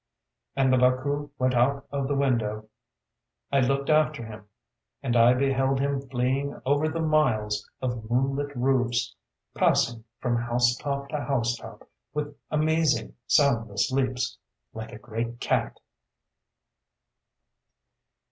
And 0.55 0.73
the 0.73 0.79
Baku 0.79 1.29
went 1.37 1.53
out 1.53 1.85
of 1.91 2.07
the 2.07 2.15
window. 2.15 2.67
I 3.51 3.59
looked 3.59 3.91
after 3.91 4.25
him; 4.25 4.47
and 5.03 5.15
I 5.15 5.35
beheld 5.35 5.79
him 5.79 6.01
fleeing 6.09 6.59
over 6.65 6.89
the 6.89 6.99
miles 6.99 7.69
of 7.83 8.09
moonlit 8.09 8.51
roofs, 8.57 9.15
passing, 9.53 10.03
from 10.19 10.37
house 10.37 10.75
top 10.75 11.09
to 11.09 11.17
house 11.23 11.55
top, 11.55 11.87
with 12.15 12.35
amazing 12.49 13.13
soundless 13.27 13.91
leaps, 13.91 14.39
like 14.73 14.91
a 14.91 14.97
great 14.97 15.39
cat.... 15.39 15.77